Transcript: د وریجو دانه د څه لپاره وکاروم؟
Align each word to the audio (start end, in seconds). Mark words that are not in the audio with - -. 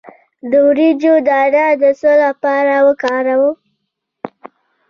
د 0.49 0.53
وریجو 0.67 1.13
دانه 1.27 1.65
د 1.81 1.83
څه 1.99 2.11
لپاره 2.23 2.73
وکاروم؟ 2.87 3.55